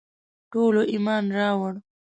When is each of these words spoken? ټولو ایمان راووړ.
ټولو 0.51 0.81
ایمان 0.93 1.23
راووړ. 1.37 1.73